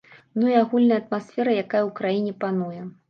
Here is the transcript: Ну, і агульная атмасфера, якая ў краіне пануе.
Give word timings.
Ну, 0.39 0.45
і 0.53 0.55
агульная 0.61 0.97
атмасфера, 1.01 1.51
якая 1.65 1.83
ў 1.83 1.91
краіне 2.01 2.33
пануе. 2.47 2.81